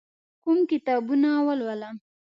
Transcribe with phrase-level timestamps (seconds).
[0.43, 1.95] کوم کتابونه ولولم؟